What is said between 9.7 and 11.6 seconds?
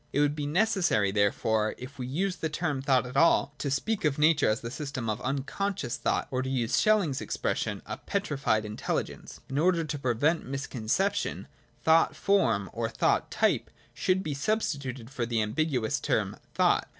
to prevent misconception,